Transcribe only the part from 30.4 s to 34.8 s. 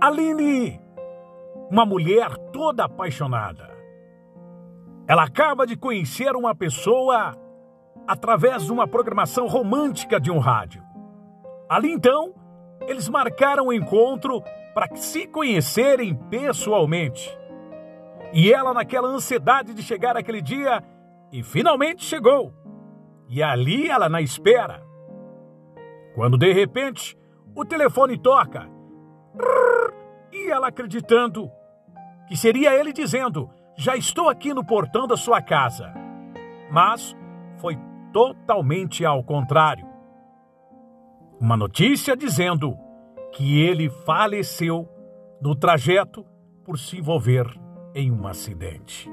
ela acreditando que seria ele dizendo: Já estou aqui no